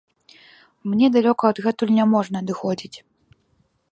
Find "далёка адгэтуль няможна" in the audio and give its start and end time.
1.17-2.37